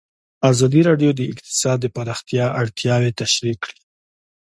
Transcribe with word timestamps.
ازادي 0.51 0.81
راډیو 0.89 1.11
د 1.15 1.21
اقتصاد 1.31 1.77
د 1.81 1.85
پراختیا 1.95 2.45
اړتیاوې 2.61 3.11
تشریح 3.21 3.55
کړي. 3.63 3.79